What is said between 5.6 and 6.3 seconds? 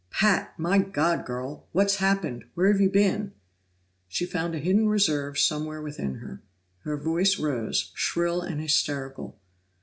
within